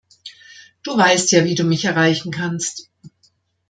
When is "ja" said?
1.31-1.45